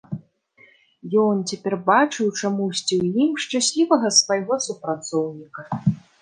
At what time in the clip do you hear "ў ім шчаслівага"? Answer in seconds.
3.03-4.13